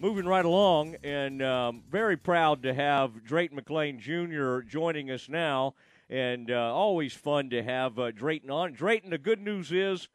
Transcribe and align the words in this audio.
moving 0.00 0.26
right 0.26 0.44
along, 0.44 0.96
and 1.02 1.42
um, 1.42 1.82
very 1.90 2.16
proud 2.16 2.62
to 2.62 2.74
have 2.74 3.24
Drayton 3.24 3.58
McLane 3.58 3.98
Jr. 3.98 4.66
joining 4.66 5.10
us 5.10 5.28
now, 5.28 5.74
and 6.10 6.50
uh, 6.50 6.74
always 6.74 7.14
fun 7.14 7.50
to 7.50 7.62
have 7.62 7.98
uh, 7.98 8.10
Drayton 8.10 8.50
on. 8.50 8.72
Drayton, 8.72 9.10
the 9.10 9.18
good 9.18 9.40
news 9.40 9.72
is 9.72 10.08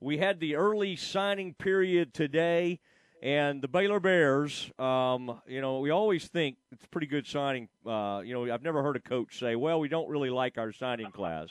we 0.00 0.18
had 0.18 0.40
the 0.40 0.56
early 0.56 0.96
signing 0.96 1.54
period 1.54 2.14
today, 2.14 2.80
and 3.22 3.62
the 3.62 3.68
Baylor 3.68 4.00
Bears. 4.00 4.70
Um, 4.78 5.40
you 5.46 5.60
know, 5.60 5.80
we 5.80 5.90
always 5.90 6.26
think 6.26 6.56
it's 6.70 6.86
pretty 6.86 7.06
good 7.06 7.26
signing. 7.26 7.68
Uh, 7.86 8.22
you 8.24 8.34
know, 8.34 8.52
I've 8.52 8.62
never 8.62 8.82
heard 8.82 8.96
a 8.96 9.00
coach 9.00 9.38
say, 9.38 9.56
"Well, 9.56 9.80
we 9.80 9.88
don't 9.88 10.08
really 10.08 10.30
like 10.30 10.58
our 10.58 10.72
signing 10.72 11.10
class." 11.10 11.48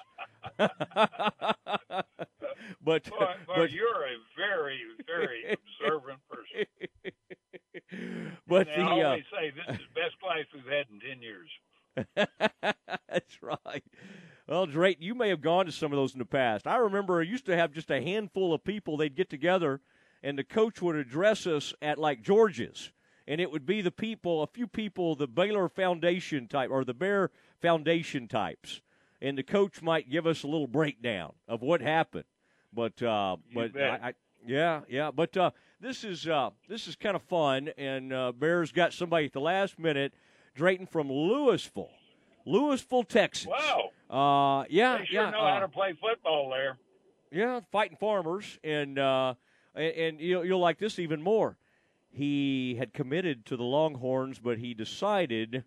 but 2.84 3.04
but, 3.10 3.38
but 3.48 3.72
you're 3.72 4.04
a 4.04 4.18
very 4.36 4.80
very 5.06 5.58
observant 5.58 6.20
person. 6.30 6.66
but 8.48 8.68
and 8.68 8.88
the, 8.88 8.92
I 8.92 9.02
uh, 9.02 9.16
say 9.32 9.52
this 9.52 9.76
is 9.76 9.82
the 9.94 10.02
best 10.02 10.20
class 10.22 10.46
we've 10.54 10.66
had 10.66 10.86
in 10.92 11.00
ten 11.00 11.22
years. 11.22 11.50
That's 13.10 13.42
right. 13.42 13.84
Well, 14.48 14.66
Drayton, 14.66 15.04
you 15.04 15.16
may 15.16 15.30
have 15.30 15.42
gone 15.42 15.66
to 15.66 15.72
some 15.72 15.92
of 15.92 15.98
those 15.98 16.14
in 16.14 16.20
the 16.20 16.26
past. 16.26 16.68
I 16.68 16.78
remember 16.78 17.20
I 17.20 17.24
used 17.24 17.46
to 17.48 17.58
have 17.58 17.74
just 17.74 17.92
a 17.92 18.02
handful 18.02 18.54
of 18.54 18.64
people. 18.64 18.96
They'd 18.96 19.16
get 19.16 19.30
together, 19.30 19.82
and 20.24 20.38
the 20.38 20.44
coach 20.44 20.82
would 20.82 20.96
address 20.96 21.46
us 21.46 21.74
at 21.82 21.98
like 21.98 22.22
George's, 22.22 22.92
and 23.28 23.42
it 23.42 23.52
would 23.52 23.66
be 23.66 23.82
the 23.82 23.92
people, 23.92 24.42
a 24.42 24.48
few 24.48 24.68
people, 24.68 25.16
the 25.16 25.28
Baylor 25.28 25.68
Foundation 25.68 26.48
type 26.48 26.70
or 26.72 26.86
the 26.86 26.94
Bear 26.94 27.32
Foundation 27.62 28.28
types, 28.28 28.82
and 29.22 29.38
the 29.38 29.44
coach 29.44 29.82
might 29.82 30.10
give 30.10 30.28
us 30.28 30.44
a 30.44 30.48
little 30.48 30.68
breakdown 30.68 31.34
of 31.48 31.62
what 31.62 31.82
happened. 31.82 32.26
But 32.74 33.02
uh, 33.02 33.38
but 33.54 33.76
I, 33.80 34.10
I, 34.10 34.14
yeah, 34.46 34.82
yeah. 34.90 35.12
But 35.12 35.36
uh, 35.38 35.52
this 35.80 36.04
is 36.04 36.28
uh, 36.28 36.52
this 36.70 36.88
is 36.88 36.96
kind 36.96 37.16
of 37.16 37.24
fun, 37.24 37.70
and 37.78 38.14
uh, 38.14 38.32
Bears 38.34 38.72
got 38.72 38.94
somebody 38.94 39.26
at 39.26 39.34
the 39.34 39.42
last 39.42 39.80
minute, 39.80 40.14
Drayton 40.56 40.86
from 40.86 41.12
Louisville, 41.12 41.90
Louisville, 42.46 43.04
Texas. 43.04 43.48
Wow. 43.48 43.90
Uh, 44.10 44.66
yeah, 44.70 45.00
They 45.00 45.06
sure 45.06 45.24
yeah. 45.24 45.30
know 45.32 45.40
uh, 45.40 45.54
how 45.54 45.60
to 45.60 45.68
play 45.68 45.94
football 46.00 46.50
there. 46.50 46.78
yeah, 47.32 47.60
fighting 47.72 47.98
farmers, 47.98 48.60
and 48.64 48.98
uh, 49.00 49.34
and, 49.76 49.94
and 49.94 50.20
you'll, 50.22 50.46
you'll 50.46 50.60
like 50.60 50.78
this 50.78 51.00
even 51.00 51.22
more. 51.22 51.58
He 52.10 52.76
had 52.76 52.94
committed 52.94 53.46
to 53.48 53.58
the 53.58 53.64
Longhorns, 53.64 54.40
but 54.40 54.58
he 54.60 54.74
decided 54.74 55.64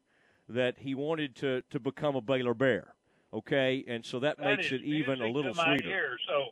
that 0.48 0.78
he 0.78 0.94
wanted 0.94 1.36
to 1.36 1.62
to 1.70 1.78
become 1.80 2.14
a 2.16 2.20
Baylor 2.20 2.54
Bear. 2.54 2.94
Okay, 3.32 3.84
and 3.86 4.04
so 4.04 4.18
that, 4.20 4.38
That 4.38 4.44
makes 4.56 4.72
it 4.72 4.82
even 4.82 5.20
a 5.22 5.28
little 5.28 5.54
sweeter. 5.54 5.88
ear. 5.88 6.18
So 6.28 6.48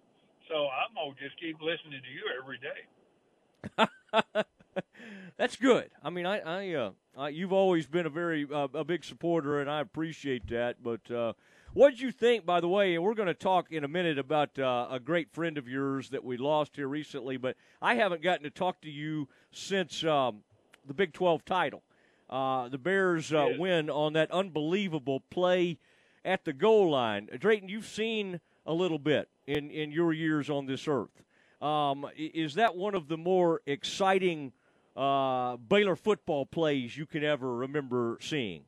so 0.48 0.68
I'm 0.68 0.94
gonna 0.94 1.14
just 1.20 1.38
keep 1.40 1.60
listening 1.60 2.00
to 2.00 2.10
you 2.10 2.22
every 2.40 2.58
day. 2.58 4.44
That's 5.36 5.56
good. 5.56 5.90
I 6.02 6.10
mean, 6.10 6.26
I, 6.26 6.38
I, 6.38 6.74
uh, 6.74 6.90
I 7.16 7.28
you've 7.30 7.52
always 7.52 7.86
been 7.86 8.06
a 8.06 8.10
very 8.10 8.46
uh, 8.52 8.68
a 8.74 8.84
big 8.84 9.04
supporter, 9.04 9.60
and 9.60 9.70
I 9.70 9.80
appreciate 9.80 10.48
that. 10.48 10.82
But 10.82 11.10
uh, 11.10 11.32
what 11.74 11.90
did 11.90 12.00
you 12.00 12.12
think, 12.12 12.46
by 12.46 12.60
the 12.60 12.68
way? 12.68 12.94
And 12.94 13.02
we're 13.02 13.14
going 13.14 13.28
to 13.28 13.34
talk 13.34 13.70
in 13.70 13.84
a 13.84 13.88
minute 13.88 14.18
about 14.18 14.58
uh, 14.58 14.88
a 14.90 15.00
great 15.00 15.32
friend 15.32 15.58
of 15.58 15.68
yours 15.68 16.10
that 16.10 16.24
we 16.24 16.36
lost 16.36 16.76
here 16.76 16.88
recently. 16.88 17.36
But 17.36 17.56
I 17.82 17.94
haven't 17.94 18.22
gotten 18.22 18.44
to 18.44 18.50
talk 18.50 18.80
to 18.82 18.90
you 18.90 19.28
since 19.52 20.04
um, 20.04 20.42
the 20.86 20.94
Big 20.94 21.12
Twelve 21.12 21.44
title. 21.44 21.82
Uh, 22.30 22.68
the 22.68 22.78
Bears 22.78 23.32
uh, 23.32 23.48
win 23.58 23.88
on 23.88 24.12
that 24.12 24.30
unbelievable 24.30 25.20
play 25.30 25.78
at 26.24 26.44
the 26.44 26.52
goal 26.52 26.90
line. 26.90 27.28
Drayton, 27.38 27.68
you've 27.68 27.86
seen 27.86 28.40
a 28.66 28.72
little 28.72 28.98
bit 28.98 29.28
in, 29.46 29.70
in 29.70 29.90
your 29.90 30.12
years 30.12 30.50
on 30.50 30.66
this 30.66 30.86
earth. 30.86 31.22
Um, 31.60 32.06
is 32.16 32.54
that 32.54 32.76
one 32.76 32.94
of 32.94 33.08
the 33.08 33.16
more 33.16 33.62
exciting 33.66 34.52
uh, 34.96 35.56
Baylor 35.56 35.96
football 35.96 36.46
plays 36.46 36.96
you 36.96 37.06
can 37.06 37.24
ever 37.24 37.56
remember 37.56 38.18
seeing? 38.20 38.62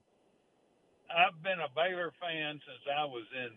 I've 1.11 1.43
been 1.43 1.59
a 1.59 1.71
Baylor 1.75 2.13
fan 2.21 2.61
since 2.67 2.83
I 2.87 3.05
was 3.05 3.27
in 3.35 3.51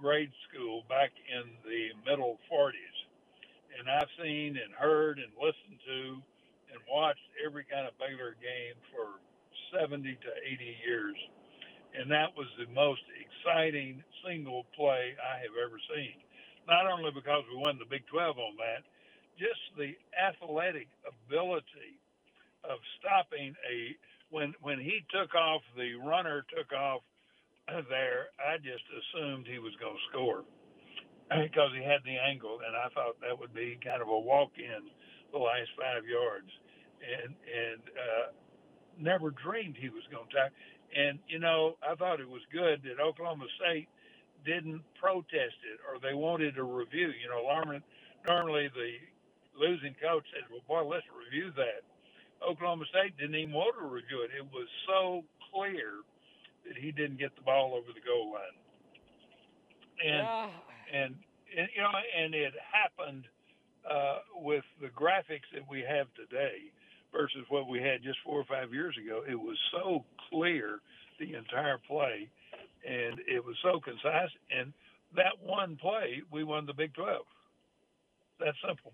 grade 0.00 0.32
school 0.48 0.84
back 0.88 1.10
in 1.28 1.44
the 1.64 1.92
middle 2.08 2.38
40s. 2.50 2.96
And 3.78 3.88
I've 3.88 4.08
seen 4.20 4.56
and 4.56 4.74
heard 4.74 5.18
and 5.18 5.30
listened 5.36 5.78
to 5.86 6.00
and 6.72 6.80
watched 6.90 7.24
every 7.44 7.64
kind 7.64 7.86
of 7.86 7.92
Baylor 7.98 8.34
game 8.40 8.74
for 8.92 9.20
70 9.72 10.02
to 10.02 10.30
80 10.44 10.76
years. 10.86 11.16
And 11.98 12.10
that 12.10 12.30
was 12.38 12.46
the 12.58 12.70
most 12.72 13.02
exciting 13.18 14.04
single 14.26 14.64
play 14.76 15.18
I 15.18 15.42
have 15.42 15.56
ever 15.58 15.78
seen. 15.94 16.14
Not 16.68 16.86
only 16.86 17.10
because 17.10 17.42
we 17.50 17.58
won 17.58 17.78
the 17.78 17.90
Big 17.90 18.06
12 18.08 18.38
on 18.38 18.54
that, 18.62 18.86
just 19.38 19.60
the 19.78 19.94
athletic 20.14 20.88
ability 21.06 21.98
of 22.64 22.78
stopping 23.00 23.54
a 23.70 23.96
when 24.30 24.54
when 24.62 24.78
he 24.78 25.00
took 25.10 25.34
off, 25.34 25.62
the 25.76 25.96
runner 25.96 26.44
took 26.54 26.72
off 26.72 27.02
there. 27.88 28.30
I 28.38 28.58
just 28.58 28.84
assumed 28.92 29.46
he 29.46 29.58
was 29.58 29.74
going 29.80 29.96
to 29.96 30.08
score 30.10 30.44
because 31.30 31.72
he 31.76 31.84
had 31.84 32.04
the 32.04 32.18
angle, 32.18 32.60
and 32.66 32.76
I 32.76 32.88
thought 32.94 33.20
that 33.20 33.38
would 33.38 33.54
be 33.54 33.78
kind 33.84 34.02
of 34.02 34.08
a 34.08 34.18
walk-in 34.18 34.90
the 35.32 35.38
last 35.38 35.70
five 35.78 36.04
yards, 36.06 36.50
and 37.00 37.34
and 37.34 37.82
uh, 37.96 38.26
never 38.98 39.30
dreamed 39.30 39.76
he 39.78 39.88
was 39.88 40.04
going 40.12 40.28
to 40.28 40.34
tackle. 40.34 40.56
And 40.96 41.18
you 41.28 41.38
know, 41.38 41.76
I 41.82 41.94
thought 41.94 42.20
it 42.20 42.28
was 42.28 42.42
good 42.52 42.82
that 42.84 43.02
Oklahoma 43.02 43.46
State 43.60 43.88
didn't 44.44 44.82
protest 45.00 45.58
it 45.66 45.80
or 45.86 46.00
they 46.00 46.14
wanted 46.14 46.58
a 46.58 46.62
review. 46.62 47.10
You 47.10 47.28
know, 47.28 47.42
normally, 47.42 47.82
normally 48.26 48.68
the 48.74 48.96
losing 49.58 49.94
coach 50.00 50.24
says, 50.32 50.44
"Well, 50.50 50.62
boy, 50.68 50.88
let's 50.88 51.06
review 51.12 51.52
that." 51.56 51.84
Oklahoma 52.42 52.84
State 52.90 53.16
didn't 53.18 53.34
even 53.36 53.54
want 53.54 53.76
to 53.78 53.86
review 53.86 54.22
it. 54.22 54.30
It 54.36 54.46
was 54.52 54.68
so 54.86 55.24
clear 55.52 56.02
that 56.66 56.76
he 56.76 56.92
didn't 56.92 57.18
get 57.18 57.34
the 57.36 57.42
ball 57.42 57.74
over 57.74 57.92
the 57.92 58.00
goal 58.00 58.32
line. 58.32 58.58
And 60.04 60.30
and, 60.92 61.16
and 61.56 61.68
you 61.74 61.82
know, 61.82 61.90
and 62.16 62.34
it 62.34 62.54
happened 62.72 63.24
uh, 63.88 64.20
with 64.36 64.64
the 64.80 64.88
graphics 64.88 65.48
that 65.54 65.68
we 65.68 65.80
have 65.82 66.06
today 66.14 66.72
versus 67.12 67.44
what 67.48 67.68
we 67.68 67.80
had 67.80 68.02
just 68.02 68.18
four 68.24 68.40
or 68.40 68.44
five 68.44 68.72
years 68.72 68.96
ago. 69.02 69.22
It 69.28 69.38
was 69.38 69.56
so 69.72 70.04
clear 70.30 70.80
the 71.18 71.34
entire 71.34 71.78
play, 71.78 72.28
and 72.86 73.20
it 73.26 73.44
was 73.44 73.56
so 73.62 73.80
concise. 73.80 74.30
And 74.56 74.72
that 75.16 75.42
one 75.42 75.76
play, 75.76 76.22
we 76.30 76.44
won 76.44 76.66
the 76.66 76.74
Big 76.74 76.94
Twelve. 76.94 77.26
That's 78.38 78.56
simple. 78.66 78.92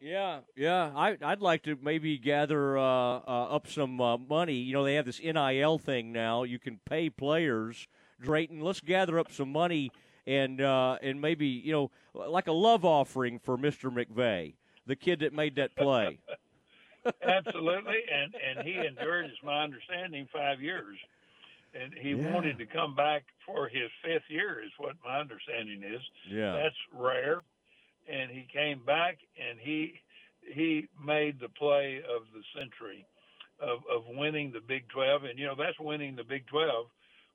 Yeah, 0.00 0.40
yeah. 0.56 0.90
I, 0.96 1.16
I'd 1.22 1.40
like 1.40 1.62
to 1.64 1.78
maybe 1.80 2.18
gather 2.18 2.76
uh, 2.76 2.82
uh, 2.82 3.54
up 3.54 3.68
some 3.68 4.00
uh, 4.00 4.18
money. 4.18 4.54
You 4.54 4.72
know, 4.72 4.84
they 4.84 4.96
have 4.96 5.06
this 5.06 5.20
NIL 5.22 5.78
thing 5.78 6.10
now. 6.10 6.42
You 6.42 6.58
can 6.58 6.80
pay 6.84 7.08
players. 7.08 7.86
Drayton, 8.20 8.60
let's 8.60 8.80
gather 8.80 9.20
up 9.20 9.30
some 9.30 9.52
money 9.52 9.92
and 10.26 10.60
uh, 10.60 10.98
and 11.02 11.20
maybe 11.20 11.46
you 11.46 11.72
know 11.72 11.90
like 12.14 12.46
a 12.46 12.52
love 12.52 12.84
offering 12.84 13.38
for 13.38 13.56
Mister 13.56 13.90
McVea, 13.90 14.54
the 14.86 14.96
kid 14.96 15.20
that 15.20 15.32
made 15.32 15.56
that 15.56 15.74
play. 15.76 16.18
Absolutely, 17.22 17.98
and 18.12 18.34
and 18.34 18.66
he 18.66 18.74
endured, 18.78 19.26
as 19.26 19.42
my 19.42 19.62
understanding, 19.62 20.28
five 20.32 20.60
years, 20.60 20.96
and 21.74 21.92
he 21.94 22.10
Yeah. 22.10 22.32
wanted 22.32 22.58
to 22.58 22.66
come 22.66 22.94
back 22.94 23.24
for 23.46 23.68
his 23.68 23.90
fifth 24.04 24.28
year, 24.28 24.62
is 24.64 24.70
what 24.78 24.96
my 25.04 25.18
understanding 25.20 25.82
is. 25.82 26.02
Yeah. 26.28 26.52
That's 26.52 26.76
rare, 26.92 27.42
and 28.08 28.30
he 28.30 28.42
came 28.52 28.84
back 28.84 29.18
and 29.36 29.58
he 29.58 30.00
he 30.46 30.88
made 31.04 31.38
the 31.40 31.48
play 31.48 31.98
of 31.98 32.22
the 32.34 32.42
century, 32.58 33.04
of 33.60 33.80
of 33.90 34.06
winning 34.08 34.52
the 34.52 34.60
Big 34.60 34.88
Twelve, 34.88 35.24
and 35.24 35.38
you 35.38 35.46
know 35.46 35.54
that's 35.56 35.78
winning 35.78 36.16
the 36.16 36.24
Big 36.24 36.46
Twelve 36.46 36.86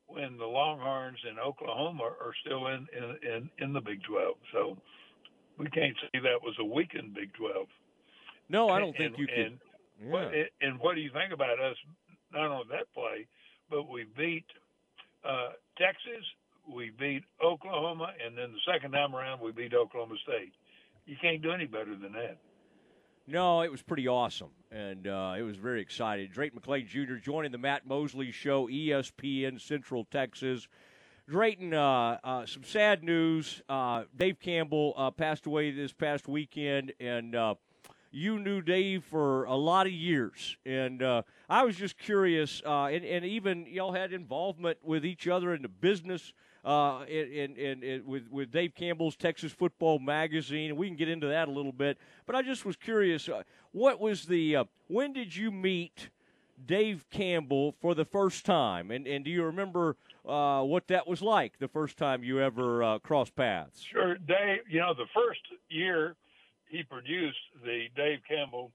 when 0.08 0.38
the 0.38 0.46
Longhorns 0.46 1.20
in 1.30 1.38
Oklahoma 1.40 2.04
are 2.04 2.34
still 2.46 2.68
in 2.68 2.88
in 2.96 3.18
in, 3.30 3.50
in 3.60 3.74
the 3.74 3.82
Big 3.82 4.02
Twelve. 4.04 4.38
So 4.54 4.78
we 5.58 5.68
can't 5.70 5.96
say 6.00 6.20
that 6.20 6.42
was 6.42 6.56
a 6.60 6.64
weakened 6.66 7.14
Big 7.14 7.34
Twelve. 7.34 7.68
No, 8.50 8.70
I 8.70 8.80
don't 8.80 8.90
And- 8.90 8.98
think 8.98 9.18
you 9.18 9.28
can. 9.28 9.38
and 9.38 9.60
Yeah. 10.02 10.10
what, 10.12 10.34
and 10.62 10.80
what 10.80 10.96
do 10.96 11.02
you 11.02 11.10
think 11.12 11.34
about 11.34 11.60
us? 11.60 11.78
Not 12.32 12.52
only 12.52 12.66
that 12.70 12.92
play, 12.94 13.28
but 13.70 13.84
we 13.90 14.04
beat 14.16 14.46
uh, 15.24 15.54
Texas, 15.78 16.24
we 16.68 16.90
beat 16.92 17.24
Oklahoma, 17.44 18.14
and 18.24 18.38
then 18.38 18.52
the 18.54 18.60
second 18.72 18.92
time 18.92 19.16
around 19.16 19.42
we 19.42 19.52
beat 19.52 19.74
Oklahoma 19.74 20.16
State. 20.24 20.54
You 21.06 21.16
can't 21.18 21.42
do 21.42 21.52
any 21.52 21.66
better 21.66 21.96
than 21.96 22.14
that. 22.14 22.38
No, 23.26 23.62
it 23.62 23.72
was 23.72 23.82
pretty 23.82 24.08
awesome, 24.08 24.52
and 24.72 25.06
uh, 25.08 25.36
it 25.38 25.42
was 25.42 25.58
very 25.58 25.82
exciting. 25.82 26.30
Drayton 26.30 26.60
McLane 26.62 26.88
Jr. 26.88 27.16
joining 27.16 27.52
the 27.52 27.58
Matt 27.58 27.86
Mosley 27.86 28.32
Show, 28.32 28.68
ESPN 28.70 29.60
Central 29.60 30.06
Texas. 30.06 30.68
Drayton, 31.28 31.74
uh, 31.74 32.20
uh, 32.24 32.46
some 32.46 32.64
sad 32.64 33.04
news. 33.04 33.62
Uh, 33.68 34.06
Dave 34.16 34.40
Campbell 34.40 34.94
uh, 34.96 35.12
passed 35.12 35.46
away 35.46 35.72
this 35.72 35.92
past 35.92 36.30
weekend, 36.30 36.94
and 37.02 37.36
uh, 37.36 37.56
you 38.18 38.40
knew 38.40 38.62
Dave 38.62 39.04
for 39.04 39.44
a 39.44 39.56
lot 39.56 39.86
of 39.86 39.94
years. 39.94 40.58
And 40.66 41.04
uh, 41.04 41.22
I 41.48 41.64
was 41.64 41.76
just 41.76 42.00
curious, 42.00 42.64
uh, 42.66 42.86
and, 42.86 43.06
and 43.06 43.24
even 43.24 43.68
y'all 43.68 43.94
had 43.94 44.12
involvement 44.12 44.80
with 44.84 45.06
each 45.06 45.28
other 45.28 45.54
in 45.54 45.62
the 45.62 45.68
business 45.68 46.34
uh, 46.66 47.06
with 48.06 48.24
with 48.30 48.52
Dave 48.52 48.74
Campbell's 48.76 49.16
Texas 49.16 49.54
Football 49.54 50.00
Magazine, 50.00 50.76
we 50.76 50.88
can 50.88 50.98
get 50.98 51.08
into 51.08 51.28
that 51.28 51.48
a 51.48 51.52
little 51.52 51.72
bit. 51.72 51.98
But 52.26 52.36
I 52.36 52.42
just 52.42 52.66
was 52.66 52.76
curious, 52.76 53.30
uh, 53.30 53.44
what 53.72 54.02
was 54.02 54.26
the 54.26 54.58
uh, 54.58 54.64
when 54.88 55.14
did 55.14 55.34
you 55.34 55.50
meet 55.50 56.10
Dave 56.66 57.06
Campbell 57.10 57.76
for 57.80 57.96
the 57.96 58.04
first 58.04 58.46
time, 58.46 58.92
and 58.92 59.08
and 59.08 59.24
do 59.24 59.32
you 59.32 59.44
remember 59.44 59.96
uh, 60.28 60.62
what 60.64 60.88
that 60.88 61.08
was 61.08 61.22
like 61.22 61.58
the 61.60 61.70
first 61.70 61.98
time 61.98 62.22
you 62.22 62.42
ever 62.42 62.84
uh, 62.84 63.00
crossed 63.00 63.36
paths? 63.36 63.82
Sure, 63.84 64.18
Dave. 64.18 64.62
You 64.68 64.82
know, 64.82 64.94
the 64.94 65.08
first 65.16 65.40
year 65.70 66.16
he 66.70 66.84
produced 66.84 67.40
the 67.64 67.88
Dave 67.96 68.20
Campbell 68.28 68.72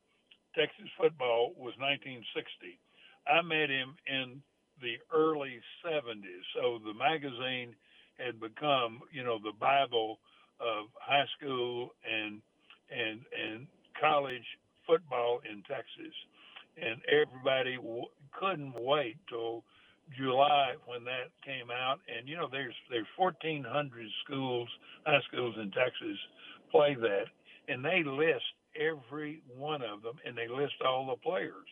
Texas 0.55 0.89
Football 0.99 1.53
was 1.57 1.75
1960. 1.81 2.79
I 3.27 3.41
met 3.43 3.71
him 3.71 3.97
in 4.07 4.43
the 4.81 4.97
early 5.15 5.61
70s. 5.85 6.45
So 6.55 6.79
the 6.85 6.95
magazine 6.95 7.75
had 8.19 8.41
become, 8.41 9.01
you 9.13 9.25
know, 9.25 9.39
the 9.43 9.57
Bible 9.59 10.19
of 10.61 10.87
high 11.01 11.27
school 11.39 11.91
and 12.05 12.41
and 12.91 13.21
and 13.33 13.67
college 14.01 14.47
football 14.87 15.41
in 15.51 15.63
Texas, 15.63 16.15
and 16.77 17.01
everybody 17.09 17.77
w- 17.77 18.13
couldn't 18.33 18.75
wait 18.77 19.17
till 19.29 19.65
July 20.17 20.75
when 20.87 21.05
that 21.05 21.33
came 21.45 21.71
out. 21.71 22.01
And 22.07 22.29
you 22.29 22.37
know, 22.37 22.49
there's 22.51 22.75
there's 22.91 23.09
1,400 23.17 24.07
schools, 24.25 24.69
high 25.07 25.21
schools 25.33 25.55
in 25.59 25.71
Texas, 25.71 26.19
play 26.71 26.95
that, 26.95 27.27
and 27.69 27.85
they 27.85 28.03
list 28.05 28.45
every 28.77 29.43
one 29.57 29.83
of 29.83 30.03
them, 30.03 30.17
and 30.25 30.37
they 30.37 30.49
list 30.49 30.75
all 30.85 31.07
the 31.07 31.21
players. 31.23 31.69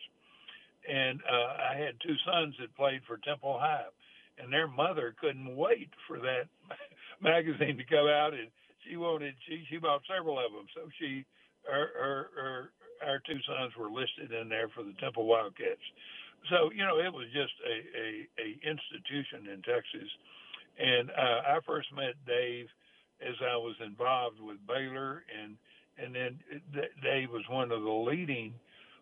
And 0.87 1.19
uh, 1.29 1.73
I 1.73 1.77
had 1.77 1.95
two 2.01 2.15
sons 2.25 2.55
that 2.59 2.75
played 2.75 3.01
for 3.07 3.17
Temple 3.17 3.57
High, 3.59 3.89
and 4.37 4.51
their 4.51 4.67
mother 4.67 5.13
couldn't 5.19 5.55
wait 5.55 5.89
for 6.07 6.17
that 6.19 6.49
magazine 7.21 7.77
to 7.77 7.85
come 7.85 8.07
out, 8.07 8.33
and 8.33 8.49
she 8.87 8.97
wanted 8.97 9.35
she 9.47 9.63
she 9.69 9.77
bought 9.77 10.01
several 10.09 10.39
of 10.39 10.51
them, 10.51 10.65
so 10.73 10.89
she 10.99 11.25
her 11.69 11.89
her, 11.93 12.29
her 12.35 12.71
our 13.05 13.19
two 13.25 13.37
sons 13.45 13.73
were 13.77 13.91
listed 13.91 14.31
in 14.33 14.49
there 14.49 14.69
for 14.69 14.83
the 14.83 14.93
Temple 14.99 15.25
Wildcats. 15.25 15.85
So 16.49 16.71
you 16.73 16.83
know 16.83 16.97
it 16.97 17.13
was 17.13 17.29
just 17.29 17.53
a 17.61 17.77
a, 17.93 18.07
a 18.41 18.47
institution 18.65 19.53
in 19.53 19.61
Texas, 19.61 20.09
and 20.81 21.11
uh, 21.11 21.39
I 21.45 21.59
first 21.65 21.93
met 21.93 22.17
Dave 22.25 22.65
as 23.21 23.37
I 23.45 23.55
was 23.57 23.75
involved 23.85 24.41
with 24.41 24.57
Baylor, 24.65 25.23
and 25.29 25.57
and 25.97 26.15
then 26.15 26.39
Dave 27.03 27.29
was 27.31 27.43
one 27.49 27.71
of 27.71 27.81
the 27.83 27.89
leading 27.89 28.53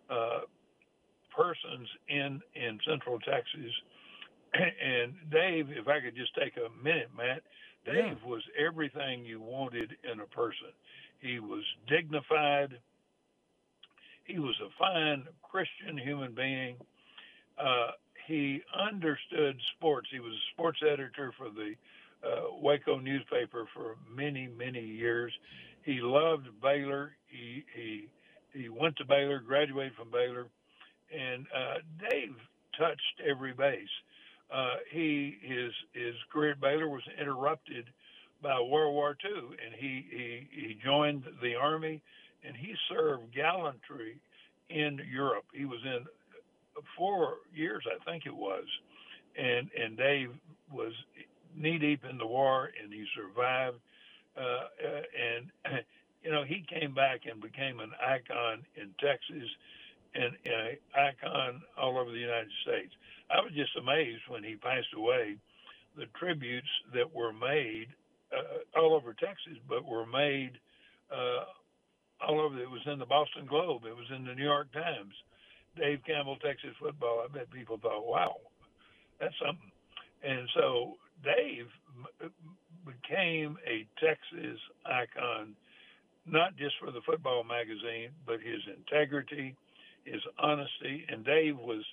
uh, 0.09 0.41
persons 1.35 1.87
in 2.07 2.41
in 2.55 2.79
Central 2.87 3.19
Texas. 3.19 3.71
And 4.51 5.13
Dave, 5.29 5.67
if 5.69 5.87
I 5.87 5.99
could 5.99 6.15
just 6.15 6.33
take 6.33 6.53
a 6.57 6.83
minute, 6.83 7.09
Matt, 7.15 7.43
Dave 7.85 8.17
yeah. 8.23 8.29
was 8.29 8.41
everything 8.57 9.23
you 9.23 9.39
wanted 9.39 9.95
in 10.11 10.21
a 10.21 10.25
person. 10.25 10.73
He 11.19 11.39
was 11.39 11.63
dignified. 11.87 12.79
He 14.23 14.39
was 14.39 14.55
a 14.59 14.69
fine 14.79 15.27
Christian 15.43 15.97
human 15.97 16.33
being. 16.33 16.77
Uh, 17.59 17.91
he 18.27 18.61
understood 18.79 19.59
sports. 19.75 20.07
He 20.11 20.19
was 20.19 20.33
a 20.33 20.45
sports 20.53 20.79
editor 20.81 21.33
for 21.37 21.49
the 21.49 21.73
uh, 22.23 22.55
Waco 22.61 22.99
newspaper 22.99 23.67
for 23.73 23.97
many, 24.13 24.47
many 24.47 24.81
years. 24.81 25.31
He 25.83 25.99
loved 26.01 26.47
Baylor. 26.61 27.15
He 27.27 27.63
he 27.75 28.07
he 28.53 28.69
went 28.69 28.95
to 28.97 29.05
Baylor, 29.05 29.39
graduated 29.39 29.93
from 29.95 30.11
Baylor, 30.11 30.47
and 31.11 31.45
uh, 31.55 31.75
Dave 32.09 32.35
touched 32.77 33.21
every 33.27 33.53
base. 33.53 33.89
Uh, 34.51 34.75
he 34.91 35.37
his 35.41 35.71
his 35.93 36.15
career 36.31 36.51
at 36.51 36.61
Baylor 36.61 36.89
was 36.89 37.03
interrupted 37.19 37.85
by 38.41 38.59
World 38.59 38.93
War 38.93 39.15
II, 39.23 39.57
and 39.65 39.75
he 39.77 40.05
he 40.09 40.47
he 40.51 40.77
joined 40.83 41.23
the 41.41 41.55
army, 41.55 42.01
and 42.43 42.55
he 42.55 42.73
served 42.89 43.33
gallantry 43.33 44.17
in 44.69 44.99
Europe. 45.11 45.45
He 45.53 45.65
was 45.65 45.79
in 45.83 46.05
four 46.97 47.35
years, 47.53 47.83
I 47.87 48.03
think 48.09 48.25
it 48.25 48.35
was, 48.35 48.65
and 49.37 49.69
and 49.79 49.97
Dave 49.97 50.31
was 50.71 50.93
knee 51.55 51.77
deep 51.77 52.03
in 52.09 52.17
the 52.17 52.25
war, 52.27 52.69
and 52.81 52.91
he 52.93 53.05
survived. 53.15 53.77
Uh, 54.37 54.65
and 55.15 55.51
you 56.23 56.31
know, 56.31 56.43
he 56.43 56.65
came 56.67 56.93
back 56.93 57.21
and 57.29 57.41
became 57.41 57.79
an 57.79 57.91
icon 58.01 58.63
in 58.75 58.89
Texas 58.99 59.47
and, 60.15 60.35
and 60.45 60.61
an 60.75 60.77
icon 60.95 61.61
all 61.79 61.97
over 61.97 62.11
the 62.11 62.17
United 62.17 62.51
States. 62.63 62.91
I 63.31 63.41
was 63.41 63.53
just 63.55 63.75
amazed 63.77 64.23
when 64.27 64.43
he 64.43 64.55
passed 64.55 64.93
away, 64.95 65.37
the 65.95 66.05
tributes 66.17 66.69
that 66.93 67.13
were 67.13 67.33
made 67.33 67.87
uh, 68.33 68.79
all 68.79 68.93
over 68.95 69.13
Texas, 69.13 69.57
but 69.67 69.85
were 69.85 70.05
made 70.05 70.51
uh, 71.11 71.45
all 72.25 72.41
over. 72.41 72.57
It 72.59 72.69
was 72.69 72.81
in 72.85 72.99
the 72.99 73.05
Boston 73.05 73.45
Globe. 73.47 73.83
It 73.85 73.95
was 73.95 74.07
in 74.15 74.25
the 74.25 74.35
New 74.35 74.43
York 74.43 74.71
Times. 74.73 75.13
Dave 75.77 75.99
Campbell, 76.05 76.37
Texas 76.37 76.75
football. 76.79 77.23
I 77.23 77.31
bet 77.31 77.51
people 77.51 77.77
thought, 77.81 78.05
"Wow, 78.05 78.37
that's 79.19 79.33
something." 79.39 79.71
And 80.23 80.49
so 80.55 80.97
Dave 81.23 81.67
became 83.09 83.57
a 83.67 83.85
Texas 83.99 84.59
icon, 84.85 85.55
not 86.25 86.55
just 86.57 86.75
for 86.79 86.91
the 86.91 87.01
football 87.05 87.43
magazine, 87.43 88.09
but 88.25 88.39
his 88.39 88.61
integrity, 88.77 89.55
his 90.05 90.21
honesty, 90.37 91.05
and 91.09 91.25
Dave 91.25 91.57
was 91.57 91.83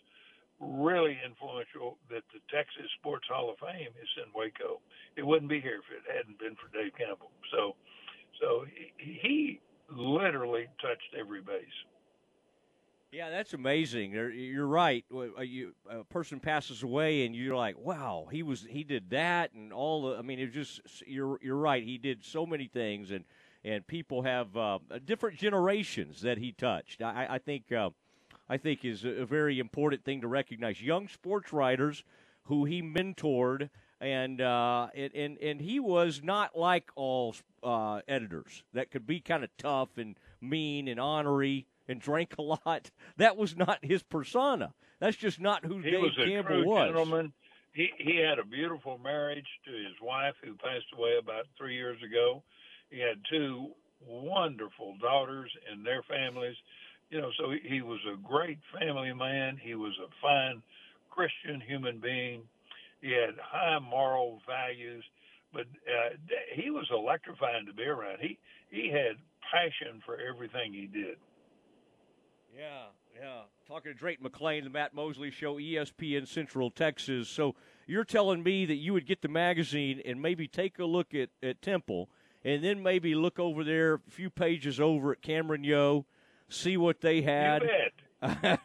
really 0.61 1.19
influential 1.25 1.99
that 2.09 2.23
the 2.33 2.41
Texas 2.55 2.89
Sports 2.99 3.27
Hall 3.29 3.51
of 3.51 3.59
Fame 3.59 3.93
is 4.01 4.09
in 4.17 4.33
Waco. 4.35 4.81
It 5.17 5.27
wouldn't 5.27 5.51
be 5.51 5.61
here 5.61 5.81
if 5.85 5.89
it 5.93 6.05
hadn't 6.09 6.39
been 6.39 6.57
for 6.57 6.73
Dave 6.73 6.93
Campbell. 6.97 7.31
So, 7.53 7.77
so 8.41 8.65
he, 8.99 9.19
he 9.21 9.61
literally 9.91 10.67
touched 10.81 11.13
every 11.19 11.41
base. 11.43 11.79
Yeah, 13.13 13.31
that's 13.31 13.55
amazing. 13.55 14.13
You're 14.13 14.67
right. 14.67 15.05
A 15.89 16.05
person 16.11 16.41
passes 16.41 16.83
away, 16.83 17.25
and 17.25 17.35
you're 17.35 17.57
like, 17.57 17.79
"Wow, 17.79 18.29
he 18.31 18.43
was 18.43 18.67
he 18.69 18.85
did 18.85 19.11
that," 19.11 19.53
and 19.55 19.73
all 19.73 20.03
the. 20.11 20.17
I 20.19 20.23
mean, 20.23 20.39
it's 20.39 20.53
just 20.55 20.81
you're 21.07 21.39
you're 21.41 21.57
right. 21.57 21.83
He 21.83 21.99
did 21.99 22.25
so 22.25 22.45
many 22.45 22.67
things, 22.67 23.13
and 23.13 23.25
and 23.65 23.87
people 23.87 24.23
have 24.23 24.55
uh, 24.57 24.79
different 25.05 25.39
generations 25.39 26.21
that 26.23 26.39
he 26.39 26.53
touched. 26.53 27.01
I, 27.01 27.27
I 27.31 27.39
think 27.39 27.71
uh, 27.73 27.91
I 28.49 28.57
think 28.59 28.85
is 28.85 29.05
a 29.05 29.25
very 29.25 29.59
important 29.61 30.05
thing 30.05 30.21
to 30.21 30.29
recognize. 30.29 30.83
Young 30.83 31.09
sports 31.09 31.53
writers 31.53 32.03
who 32.45 32.65
he 32.65 32.83
mentored, 32.83 33.71
and 34.01 34.41
uh, 34.41 34.89
and 34.95 35.39
and 35.39 35.61
he 35.61 35.81
was 35.81 36.23
not 36.23 36.57
like 36.59 36.91
all 36.97 37.35
uh, 37.63 38.01
editors 38.09 38.63
that 38.75 38.91
could 38.91 39.07
be 39.07 39.21
kind 39.21 39.45
of 39.45 39.51
tough 39.59 39.97
and 39.97 40.17
mean 40.41 40.89
and 40.89 41.01
honorary 41.01 41.67
and 41.89 42.01
drank 42.01 42.35
a 42.39 42.43
lot. 42.43 42.91
That 43.17 43.37
was 43.37 43.57
not 43.57 43.79
his 43.83 44.03
persona. 44.03 44.75
That's 45.01 45.17
just 45.17 45.41
not 45.41 45.65
who 45.65 45.79
he 45.79 45.91
Dave 45.91 46.01
was 46.01 46.13
Campbell 46.17 46.65
was. 46.65 46.83
A 46.83 46.87
gentleman. 46.89 47.33
He 47.73 47.91
he 47.99 48.17
had 48.17 48.39
a 48.39 48.45
beautiful 48.45 48.99
marriage 48.99 49.47
to 49.65 49.73
his 49.73 49.95
wife 50.03 50.35
who 50.43 50.55
passed 50.55 50.87
away 50.97 51.17
about 51.19 51.47
three 51.57 51.75
years 51.75 51.99
ago. 52.03 52.43
He 52.91 53.01
had 53.01 53.19
two 53.31 53.71
wonderful 54.07 54.97
daughters 55.01 55.51
and 55.71 55.85
their 55.85 56.03
families 56.03 56.57
you 57.11 57.21
know, 57.21 57.31
so 57.39 57.51
he, 57.51 57.77
he 57.77 57.83
was 57.83 58.01
a 58.13 58.17
great 58.17 58.59
family 58.79 59.13
man. 59.13 59.59
He 59.63 59.75
was 59.75 59.93
a 60.03 60.11
fine 60.21 60.63
Christian 61.11 61.61
human 61.61 62.01
being. 62.01 62.43
He 63.01 63.13
had 63.13 63.35
high 63.41 63.79
moral 63.79 64.41
values, 64.47 65.05
but 65.53 65.67
uh, 65.87 66.17
he 66.55 66.71
was 66.71 66.87
electrifying 66.91 67.67
to 67.67 67.73
be 67.73 67.85
around. 67.85 68.19
He 68.21 68.39
he 68.71 68.91
had 68.91 69.17
passion 69.53 70.03
for 70.05 70.19
everything 70.19 70.73
he 70.73 70.87
did. 70.87 71.17
Yeah, 72.57 72.87
yeah. 73.15 73.41
Talking 73.69 73.93
to 73.93 73.99
Drayton 73.99 74.27
McLane, 74.27 74.65
the 74.65 74.71
Matt 74.71 74.95
Mosley 74.95 75.31
Show, 75.31 75.57
ESPN 75.57 76.27
Central 76.27 76.71
Texas. 76.71 77.29
So 77.29 77.55
you're 77.87 78.05
telling 78.05 78.43
me 78.43 78.65
that 78.65 78.77
you 78.77 78.95
would 78.95 79.07
get 79.07 79.21
the 79.21 79.29
magazine 79.29 80.01
and 80.05 80.23
maybe 80.23 80.49
take 80.49 80.79
a 80.79 80.87
look 80.87 81.15
at, 81.15 81.29
at 81.43 81.61
Temple, 81.61 82.09
and 82.45 82.65
then 82.65 82.83
maybe 82.83 83.15
look 83.15 83.39
over 83.39 83.63
there 83.63 83.95
a 83.95 84.01
few 84.09 84.31
pages 84.31 84.81
over 84.81 85.13
at 85.13 85.21
Cameron 85.21 85.65
Yoe, 85.65 86.07
see 86.49 86.77
what 86.79 87.01
they 87.03 87.21
had. 87.23 87.63
and 88.23 88.59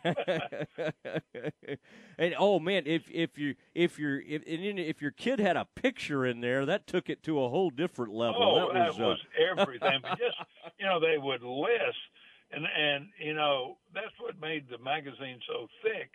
oh 2.39 2.57
man, 2.57 2.83
if 2.85 3.03
if 3.11 3.37
you 3.37 3.55
if 3.75 3.99
your 3.99 4.21
if 4.21 4.43
if 4.45 5.01
your 5.01 5.11
kid 5.11 5.39
had 5.39 5.57
a 5.57 5.67
picture 5.75 6.25
in 6.25 6.39
there, 6.39 6.65
that 6.65 6.87
took 6.87 7.09
it 7.09 7.21
to 7.23 7.43
a 7.43 7.49
whole 7.49 7.69
different 7.69 8.13
level. 8.13 8.41
Oh, 8.41 8.73
that 8.73 8.87
was, 8.87 8.97
that 8.97 9.03
was 9.03 9.19
uh... 9.19 9.61
everything. 9.61 9.99
but 10.01 10.17
just 10.17 10.37
you 10.79 10.85
know, 10.85 11.01
they 11.01 11.17
would 11.17 11.43
list, 11.43 11.97
and 12.53 12.65
and 12.65 13.07
you 13.19 13.33
know 13.33 13.77
that's 13.93 14.15
what 14.19 14.39
made 14.39 14.65
the 14.69 14.77
magazine 14.77 15.39
so 15.47 15.67
thick. 15.83 16.11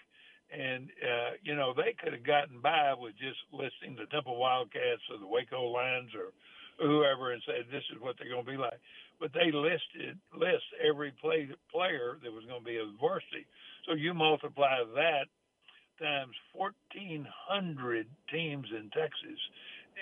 And 0.47 0.90
uh, 1.02 1.35
you 1.43 1.57
know 1.57 1.75
they 1.75 1.95
could 1.99 2.12
have 2.12 2.25
gotten 2.25 2.61
by 2.61 2.95
with 2.95 3.14
just 3.19 3.40
listing 3.52 3.97
the 3.97 4.07
Temple 4.07 4.38
Wildcats 4.38 5.02
or 5.11 5.19
the 5.19 5.26
Waco 5.26 5.66
Lions 5.73 6.11
or 6.14 6.31
whoever 6.78 7.33
and 7.33 7.43
said 7.47 7.66
this 7.73 7.83
is 7.90 8.00
what 8.00 8.16
they're 8.19 8.31
going 8.31 8.45
to 8.45 8.50
be 8.50 8.57
like 8.57 8.78
but 9.21 9.33
they 9.33 9.50
listed 9.50 10.19
list 10.37 10.64
every 10.87 11.12
play, 11.21 11.49
player 11.73 12.19
that 12.23 12.33
was 12.33 12.45
going 12.45 12.61
to 12.61 12.64
be 12.64 12.76
a 12.76 12.87
varsity. 13.00 13.47
So 13.87 13.95
you 13.95 14.14
multiply 14.14 14.78
that 14.95 15.26
times 15.99 16.35
1,400 16.52 18.07
teams 18.31 18.66
in 18.71 18.90
Texas, 18.90 19.40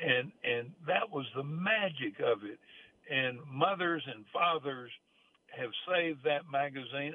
and 0.03 0.33
and 0.43 0.73
that 0.87 1.09
was 1.11 1.27
the 1.37 1.45
magic 1.45 2.19
of 2.21 2.43
it. 2.43 2.59
And 3.11 3.39
mothers 3.47 4.03
and 4.07 4.25
fathers 4.33 4.91
have 5.59 5.71
saved 5.89 6.21
that 6.25 6.43
magazine. 6.51 7.15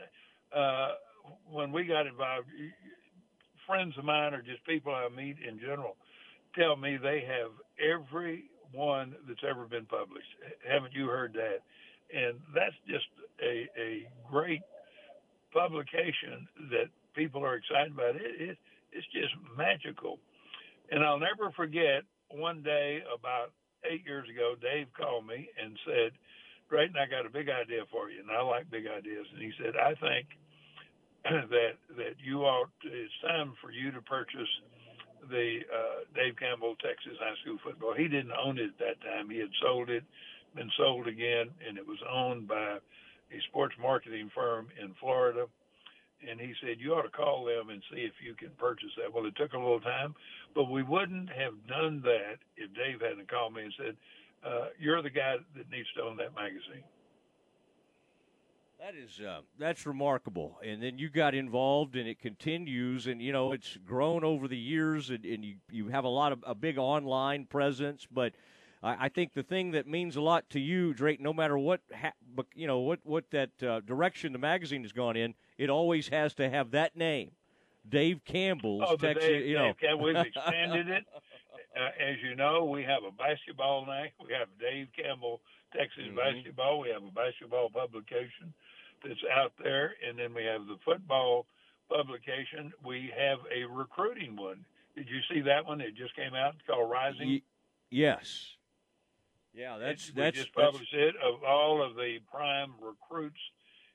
Uh, 0.56 0.90
when 1.52 1.72
we 1.72 1.86
got 1.86 2.08
involved, 2.08 2.48
friends 3.68 3.94
of 3.98 4.06
mine 4.06 4.34
or 4.34 4.42
just 4.42 4.66
people 4.66 4.94
I 4.94 5.08
meet 5.16 5.38
in 5.48 5.60
general 5.60 5.96
tell 6.58 6.76
me 6.76 6.98
they 6.98 7.24
have 7.28 7.52
every 7.78 8.46
one 8.74 9.16
that's 9.28 9.44
ever 9.48 9.66
been 9.66 9.86
published. 9.86 10.28
Haven't 10.68 10.94
you 10.94 11.06
heard 11.06 11.34
that? 11.34 11.62
And 12.12 12.40
that's 12.56 12.76
just 12.88 13.06
a, 13.42 13.70
a 13.80 14.08
great 14.30 14.62
publication 15.54 16.48
that 16.72 16.90
people 17.16 17.44
are 17.46 17.56
excited 17.56 17.94
about. 17.94 18.16
It, 18.16 18.50
it 18.50 18.58
it's 18.92 19.06
just 19.14 19.34
magical. 19.56 20.18
And 20.92 21.04
I'll 21.04 21.20
never 21.20 21.52
forget 21.56 22.02
one 22.32 22.64
day 22.64 23.02
about 23.14 23.52
eight 23.86 24.02
years 24.06 24.28
ago, 24.30 24.56
Dave 24.60 24.88
called 24.98 25.28
me 25.28 25.48
and 25.62 25.78
said, 25.86 26.12
Drayton, 26.70 26.96
I 26.98 27.10
got 27.10 27.26
a 27.26 27.34
big 27.34 27.50
idea 27.50 27.84
for 27.92 28.10
you, 28.10 28.22
and 28.22 28.32
I 28.32 28.42
like 28.42 28.70
big 28.70 28.86
ideas. 28.86 29.26
And 29.34 29.42
he 29.42 29.52
said, 29.58 29.74
I 29.76 29.94
think 29.98 30.28
that 31.50 31.76
that 31.98 32.16
you 32.24 32.46
ought. 32.46 32.70
It's 32.84 33.14
time 33.26 33.54
for 33.62 33.72
you 33.72 33.92
to 33.92 34.02
purchase 34.02 34.50
the 35.30 35.60
uh, 35.68 36.06
Dave 36.16 36.38
Campbell 36.38 36.76
Texas 36.80 37.18
High 37.20 37.36
School 37.44 37.58
football. 37.64 37.94
He 37.94 38.08
didn't 38.08 38.34
own 38.34 38.58
it 38.58 38.72
at 38.78 38.80
that 38.80 39.02
time. 39.02 39.30
He 39.30 39.40
had 39.40 39.52
sold 39.62 39.90
it, 39.90 40.04
been 40.56 40.72
sold 40.78 41.08
again, 41.08 41.50
and 41.68 41.78
it 41.78 41.86
was 41.86 42.00
owned 42.10 42.48
by 42.48 42.78
a 43.30 43.40
sports 43.50 43.76
marketing 43.82 44.32
firm 44.34 44.70
in 44.82 44.96
Florida 45.00 45.46
and 46.28 46.40
he 46.40 46.54
said 46.62 46.80
you 46.80 46.94
ought 46.94 47.04
to 47.04 47.10
call 47.10 47.46
them 47.46 47.70
and 47.70 47.82
see 47.92 48.02
if 48.02 48.14
you 48.24 48.34
can 48.36 48.52
purchase 48.58 48.92
that. 48.98 49.14
Well, 49.14 49.26
it 49.26 49.36
took 49.36 49.54
a 49.54 49.58
little 49.60 49.80
time, 49.80 50.16
but 50.54 50.66
we 50.66 50.84
wouldn't 50.84 51.30
have 51.30 51.56
done 51.68 52.02
that 52.04 52.44
if 52.58 52.74
Dave 52.76 53.02
hadn't 53.02 53.30
called 53.30 53.54
me 53.54 53.64
and 53.64 53.74
said, 53.78 53.96
uh, 54.44 54.68
"You're 54.80 55.02
the 55.02 55.10
guy 55.10 55.38
that 55.56 55.70
needs 55.70 55.88
to 55.96 56.04
own 56.04 56.18
that 56.18 56.36
magazine." 56.36 56.84
That 58.80 58.96
is 58.96 59.20
uh, 59.20 59.42
that's 59.58 59.86
remarkable, 59.86 60.58
and 60.66 60.82
then 60.82 60.98
you 60.98 61.10
got 61.10 61.36
involved, 61.36 61.98
and 61.98 62.08
it 62.08 62.18
continues, 62.20 63.08
and 63.08 63.22
you 63.22 63.34
know 63.34 63.52
it's 63.52 63.78
grown 63.86 64.24
over 64.24 64.48
the 64.48 64.58
years, 64.58 65.10
and, 65.10 65.26
and 65.26 65.44
you 65.44 65.56
you 65.70 65.90
have 65.90 66.06
a 66.06 66.10
lot 66.10 66.32
of 66.32 66.44
a 66.48 66.56
big 66.56 66.78
online 66.78 67.46
presence, 67.46 68.08
but 68.10 68.34
I, 68.82 69.06
I 69.06 69.10
think 69.10 69.34
the 69.34 69.44
thing 69.44 69.72
that 69.72 69.86
means 69.86 70.16
a 70.16 70.22
lot 70.22 70.50
to 70.52 70.60
you, 70.62 70.94
Drake, 70.94 71.20
no 71.20 71.34
matter 71.34 71.58
what 71.58 71.82
ha- 71.94 72.14
you 72.56 72.68
know 72.68 72.80
what 72.80 73.00
what 73.04 73.30
that 73.32 73.52
uh, 73.62 73.82
direction 73.82 74.32
the 74.32 74.40
magazine 74.40 74.84
has 74.84 74.94
gone 74.94 75.18
in, 75.18 75.34
it 75.58 75.70
always 75.70 76.08
has 76.08 76.34
to 76.36 76.50
have 76.50 76.72
that 76.72 76.96
name, 76.96 77.32
Dave 77.88 78.24
Campbell's 78.24 78.84
oh, 78.88 78.96
Texas. 78.96 79.26
Dave, 79.26 79.46
you 79.46 79.56
know, 79.56 79.74
Dave, 79.82 80.00
we've 80.00 80.16
expanded 80.16 80.88
it. 80.88 81.04
Uh, 81.76 81.90
as 82.02 82.18
you 82.24 82.36
know, 82.36 82.66
we 82.66 82.84
have 82.84 83.04
a 83.08 83.12
basketball 83.12 83.86
night. 83.86 84.12
We 84.20 84.34
have 84.34 84.48
Dave 84.60 84.88
Campbell 84.96 85.42
Texas 85.76 86.04
mm-hmm. 86.08 86.18
basketball. 86.18 86.80
We 86.80 86.90
have 86.90 87.04
a 87.04 87.12
basketball 87.12 87.70
publication 87.70 88.54
that's 89.04 89.20
out 89.32 89.54
there, 89.62 89.94
and 90.08 90.18
then 90.18 90.34
we 90.34 90.44
have 90.46 90.66
the 90.66 90.78
football 90.84 91.46
publication. 91.90 92.74
We 92.84 93.12
have 93.16 93.40
a 93.54 93.66
recruiting 93.66 94.36
one. 94.36 94.66
Did 94.96 95.08
you 95.08 95.20
see 95.32 95.42
that 95.42 95.66
one? 95.66 95.80
It 95.80 95.96
just 95.96 96.16
came 96.16 96.34
out. 96.34 96.56
It's 96.56 96.68
called 96.68 96.90
Rising. 96.90 97.28
Y- 97.28 97.42
yes. 97.92 98.56
Yeah, 99.54 99.78
that's 99.78 100.10
it's, 100.10 100.16
that's 100.16 100.38
we 100.38 100.44
just 100.44 100.54
published 100.54 100.94
it 100.94 101.16
of 101.24 101.44
all 101.44 101.84
of 101.84 101.96
the 101.96 102.18
prime 102.32 102.74
recruits 102.82 103.40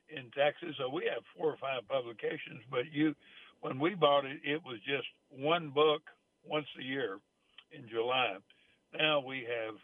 in 0.09 0.31
Texas. 0.31 0.75
So 0.77 0.89
we 0.89 1.05
have 1.05 1.23
four 1.37 1.51
or 1.51 1.57
five 1.57 1.87
publications, 1.87 2.63
but 2.71 2.91
you, 2.91 3.15
when 3.61 3.79
we 3.79 3.95
bought 3.95 4.25
it, 4.25 4.39
it 4.43 4.61
was 4.63 4.79
just 4.85 5.07
one 5.29 5.69
book 5.69 6.03
once 6.45 6.67
a 6.79 6.83
year 6.83 7.19
July. 7.95 8.35
Now 8.97 9.23
we 9.23 9.47
have 9.47 9.75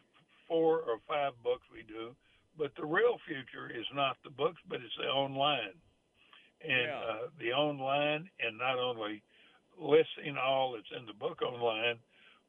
four 0.47 0.83
or 0.83 0.99
five 1.07 1.31
books 1.43 1.63
we 1.71 1.83
do, 1.87 2.11
but 2.57 2.75
the 2.75 2.85
real 2.85 3.15
future 3.23 3.71
is 3.71 3.87
not 3.95 4.17
the 4.23 4.29
books, 4.29 4.59
but 4.67 4.83
it's 4.83 4.99
the 4.99 5.07
online. 5.07 5.79
And 6.59 6.91
yeah. 6.91 6.99
uh, 6.99 7.27
the 7.39 7.51
online, 7.55 8.29
and 8.43 8.57
not 8.59 8.77
only 8.77 9.23
listing 9.79 10.35
all 10.37 10.73
that's 10.75 10.91
in 10.99 11.07
the 11.07 11.17
book 11.17 11.41
online, 11.41 11.97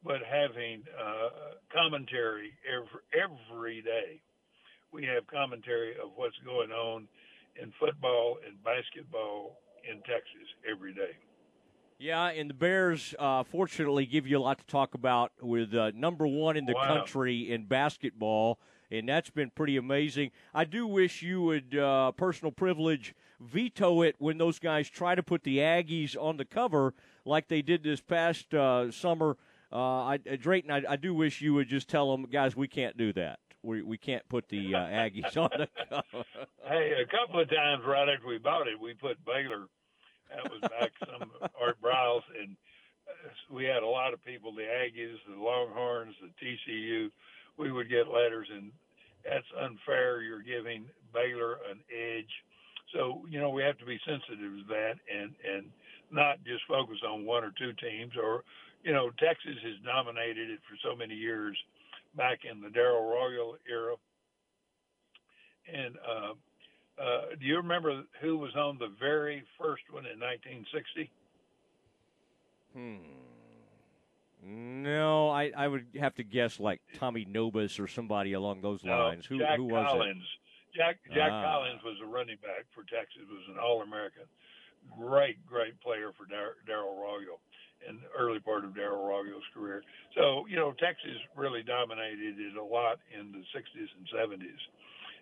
but 0.04 0.18
having 0.26 0.82
uh, 0.98 1.54
commentary 1.72 2.52
every, 2.66 3.02
every 3.14 3.82
day. 3.82 4.20
We 4.92 5.06
have 5.06 5.26
commentary 5.30 5.94
of 5.94 6.10
what's 6.16 6.36
going 6.44 6.70
on 6.70 7.08
in 7.56 7.72
football 7.78 8.36
and 8.44 8.58
basketball 8.62 9.56
in 9.88 9.98
Texas 10.02 10.48
every 10.68 10.92
day. 10.92 11.16
Yeah, 12.02 12.30
and 12.30 12.50
the 12.50 12.54
Bears, 12.54 13.14
uh, 13.16 13.44
fortunately, 13.44 14.06
give 14.06 14.26
you 14.26 14.36
a 14.36 14.40
lot 14.40 14.58
to 14.58 14.66
talk 14.66 14.94
about 14.94 15.30
with 15.40 15.72
uh, 15.72 15.92
number 15.94 16.26
one 16.26 16.56
in 16.56 16.66
the 16.66 16.72
wow. 16.72 16.96
country 16.96 17.48
in 17.48 17.66
basketball, 17.66 18.58
and 18.90 19.08
that's 19.08 19.30
been 19.30 19.50
pretty 19.50 19.76
amazing. 19.76 20.32
I 20.52 20.64
do 20.64 20.84
wish 20.88 21.22
you 21.22 21.42
would, 21.42 21.76
uh, 21.76 22.10
personal 22.10 22.50
privilege, 22.50 23.14
veto 23.38 24.02
it 24.02 24.16
when 24.18 24.36
those 24.36 24.58
guys 24.58 24.90
try 24.90 25.14
to 25.14 25.22
put 25.22 25.44
the 25.44 25.58
Aggies 25.58 26.16
on 26.20 26.38
the 26.38 26.44
cover 26.44 26.92
like 27.24 27.46
they 27.46 27.62
did 27.62 27.84
this 27.84 28.00
past 28.00 28.52
uh, 28.52 28.90
summer. 28.90 29.36
Uh, 29.72 30.02
I, 30.02 30.16
Drayton, 30.16 30.72
I, 30.72 30.82
I 30.88 30.96
do 30.96 31.14
wish 31.14 31.40
you 31.40 31.54
would 31.54 31.68
just 31.68 31.88
tell 31.88 32.10
them, 32.10 32.26
guys, 32.26 32.56
we 32.56 32.66
can't 32.66 32.96
do 32.96 33.12
that 33.12 33.38
we 33.62 33.80
we 33.80 33.96
can't 33.96 34.28
put 34.28 34.48
the 34.48 34.74
uh, 34.74 34.80
Aggies 34.80 35.36
on 35.40 35.50
the 35.56 35.68
cover. 35.88 36.24
Hey, 36.66 36.94
a 37.00 37.06
couple 37.06 37.38
of 37.40 37.48
times 37.48 37.84
right 37.86 38.08
after 38.08 38.26
we 38.26 38.38
bought 38.38 38.66
it, 38.66 38.80
we 38.80 38.92
put 38.92 39.24
Baylor. 39.24 39.68
That 40.34 40.50
was 40.50 40.60
back 40.60 40.92
some 41.06 41.30
Art 41.60 41.80
Briles, 41.82 42.22
and 42.40 42.56
uh, 43.08 43.54
we 43.54 43.64
had 43.64 43.82
a 43.82 43.86
lot 43.86 44.14
of 44.14 44.24
people, 44.24 44.52
the 44.52 44.62
Aggies, 44.62 45.18
the 45.28 45.40
Longhorns, 45.40 46.14
the 46.20 46.30
TCU. 46.40 47.10
We 47.58 47.72
would 47.72 47.90
get 47.90 48.08
letters, 48.08 48.48
and 48.52 48.72
that's 49.24 49.46
unfair. 49.60 50.22
You're 50.22 50.42
giving 50.42 50.84
Baylor 51.12 51.58
an 51.70 51.80
edge. 51.90 52.32
So 52.94 53.22
you 53.28 53.40
know 53.40 53.50
we 53.50 53.62
have 53.62 53.78
to 53.78 53.86
be 53.86 53.98
sensitive 54.06 54.52
to 54.52 54.64
that, 54.68 54.94
and 55.08 55.32
and 55.44 55.66
not 56.10 56.42
just 56.44 56.62
focus 56.68 56.98
on 57.08 57.24
one 57.24 57.44
or 57.44 57.52
two 57.58 57.72
teams. 57.74 58.12
Or 58.22 58.44
you 58.82 58.92
know 58.92 59.10
Texas 59.18 59.56
has 59.62 59.78
dominated 59.84 60.50
it 60.50 60.60
for 60.68 60.76
so 60.82 60.96
many 60.96 61.14
years 61.14 61.56
back 62.16 62.40
in 62.50 62.60
the 62.60 62.70
Darrell 62.70 63.08
Royal 63.08 63.56
era. 63.68 63.94
And 65.72 65.96
uh, 65.96 66.34
uh, 67.00 67.34
do 67.40 67.46
you 67.46 67.56
remember 67.56 68.02
who 68.20 68.38
was 68.38 68.54
on 68.56 68.78
the 68.78 68.90
very 69.00 69.42
first 69.58 69.82
one 69.90 70.04
in 70.06 70.20
1960? 70.20 71.10
Hmm. 72.74 72.96
No, 74.44 75.30
I, 75.30 75.52
I 75.56 75.68
would 75.68 75.86
have 76.00 76.16
to 76.16 76.24
guess 76.24 76.58
like 76.58 76.80
Tommy 76.98 77.24
Nobis 77.24 77.78
or 77.78 77.86
somebody 77.86 78.32
along 78.32 78.60
those 78.60 78.82
lines. 78.84 79.26
No, 79.30 79.36
who, 79.36 79.42
Jack 79.42 79.56
who 79.56 79.64
was 79.64 79.86
Collins. 79.86 80.22
it? 80.22 80.76
Jack 80.76 80.98
Jack 81.14 81.30
ah. 81.30 81.42
Collins 81.42 81.80
was 81.84 81.96
a 82.02 82.06
running 82.06 82.38
back 82.42 82.66
for 82.74 82.82
Texas. 82.82 83.22
Was 83.30 83.46
an 83.48 83.58
All 83.62 83.82
American. 83.82 84.24
Great, 84.98 85.46
great 85.46 85.78
player 85.80 86.10
for 86.18 86.26
Darrell 86.26 86.96
Royal 86.98 87.38
in 87.88 87.98
the 88.02 88.10
early 88.18 88.40
part 88.40 88.64
of 88.64 88.74
Darrell 88.74 89.06
Royal's 89.06 89.46
career. 89.54 89.82
So, 90.16 90.46
you 90.48 90.56
know, 90.56 90.72
Texas 90.72 91.18
really 91.36 91.62
dominated 91.62 92.38
it 92.38 92.56
a 92.56 92.62
lot 92.62 92.98
in 93.10 93.30
the 93.30 93.42
60s 93.54 93.90
and 93.94 94.06
70s. 94.10 94.58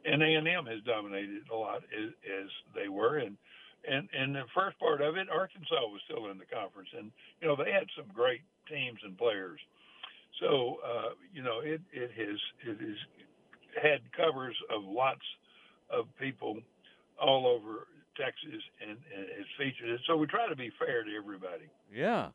And 0.04 0.22
A&M 0.22 0.66
has 0.66 0.80
dominated 0.86 1.42
a 1.52 1.56
lot 1.56 1.82
as, 1.92 2.10
as 2.24 2.48
they 2.74 2.88
were. 2.88 3.18
And, 3.18 3.36
and, 3.88 4.08
and 4.16 4.34
the 4.34 4.44
first 4.54 4.78
part 4.78 5.00
of 5.00 5.16
it, 5.16 5.28
Arkansas 5.30 5.86
was 5.88 6.00
still 6.04 6.30
in 6.30 6.38
the 6.38 6.46
conference. 6.46 6.88
And, 6.96 7.10
you 7.40 7.48
know, 7.48 7.56
they 7.56 7.72
had 7.72 7.86
some 7.96 8.06
great 8.14 8.42
teams 8.68 8.98
and 9.04 9.16
players. 9.16 9.60
So, 10.40 10.78
uh, 10.84 11.10
you 11.34 11.42
know, 11.42 11.60
it, 11.60 11.80
it 11.92 12.10
has, 12.16 12.38
it 12.66 12.80
has 12.80 12.96
had 13.82 14.00
covers 14.12 14.56
of 14.74 14.82
lots 14.84 15.24
of 15.90 16.06
people 16.18 16.58
all 17.20 17.46
over 17.46 17.86
Texas 18.16 18.62
and, 18.80 18.96
and 19.14 19.26
it's 19.38 19.48
featured 19.58 19.90
it. 19.90 20.00
So 20.06 20.16
we 20.16 20.26
try 20.26 20.48
to 20.48 20.56
be 20.56 20.70
fair 20.78 21.04
to 21.04 21.10
everybody. 21.16 21.68
Yeah. 21.92 22.28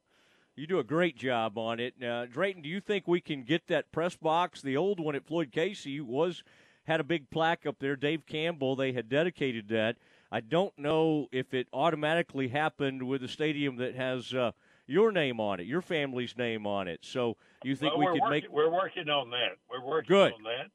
You 0.55 0.67
do 0.67 0.79
a 0.79 0.84
great 0.84 1.17
job 1.17 1.57
on 1.57 1.79
it. 1.79 2.01
Uh, 2.01 2.27
Drayton, 2.27 2.62
do 2.62 2.69
you 2.69 2.79
think 2.79 3.07
we 3.07 3.19
can 3.19 3.43
get 3.43 3.67
that 3.67 3.91
press 3.91 4.15
box? 4.15 4.62
The 4.62 4.77
old 4.77 5.00
one 5.00 5.15
at 5.15 5.25
Floyd 5.25 5.51
Casey 5.51 6.00
was 6.00 6.43
had 6.86 7.00
a 7.00 7.04
big 7.04 7.30
plaque 7.30 7.65
up 7.65 7.77
there. 7.80 7.96
Dave 7.96 8.25
Campbell, 8.25 8.75
they 8.75 8.92
had 8.92 9.10
dedicated 9.10 9.68
that. 9.70 9.98
I 10.32 10.39
don't 10.39 10.77
know 10.77 11.27
if 11.32 11.54
it 11.54 11.68
automatically 11.74 12.48
happened 12.48 13.04
with 13.04 13.24
a 13.24 13.27
stadium 13.27 13.77
that 13.77 13.96
has 13.96 14.34
uh, 14.34 14.51
your 14.88 15.12
name 15.12 15.39
on 15.39 15.60
it, 15.60 15.68
your 15.68 15.82
family's 15.82 16.38
name 16.38 16.65
on 16.65 16.88
it. 16.88 17.00
So 17.04 17.38
you 17.63 17.75
think 17.75 17.96
well, 17.96 18.00
we 18.00 18.06
could 18.13 18.22
working, 18.22 18.30
make? 18.30 18.51
We're 18.51 18.72
working 18.72 19.10
on 19.10 19.30
that. 19.32 19.58
We're 19.70 19.86
working 19.86 20.15
Good. 20.15 20.34
on 20.34 20.44
that, 20.44 20.72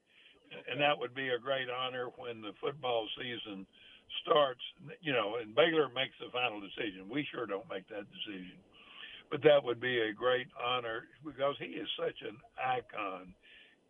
and 0.71 0.81
that 0.81 0.99
would 0.99 1.15
be 1.15 1.29
a 1.29 1.39
great 1.39 1.69
honor 1.69 2.09
when 2.17 2.41
the 2.41 2.53
football 2.61 3.07
season 3.19 3.67
starts. 4.23 4.61
You 5.01 5.13
know, 5.13 5.37
and 5.41 5.55
Baylor 5.55 5.89
makes 5.95 6.15
the 6.21 6.31
final 6.33 6.61
decision. 6.61 7.09
We 7.11 7.27
sure 7.31 7.47
don't 7.47 7.69
make 7.69 7.89
that 7.89 8.07
decision 8.11 8.59
but 9.31 9.43
that 9.43 9.63
would 9.63 9.81
be 9.81 10.01
a 10.01 10.13
great 10.13 10.49
honor 10.61 11.05
because 11.25 11.55
he 11.59 11.67
is 11.67 11.89
such 11.97 12.21
an 12.29 12.37
icon 12.59 13.33